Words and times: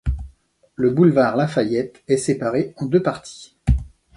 Le 0.77 0.89
boulevard 0.89 1.35
La 1.35 1.47
Fayette 1.47 2.01
est 2.07 2.17
séparé 2.17 2.73
en 2.77 2.87
deux 2.87 3.03
parties. 3.03 3.55